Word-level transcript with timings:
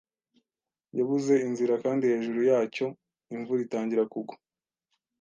Yabuze 0.97 1.33
inzira 1.47 1.73
kandi 1.83 2.03
hejuru 2.11 2.39
yacyo 2.49 2.85
imvura 3.35 3.61
itangira 3.65 4.03
kugwa. 4.11 4.35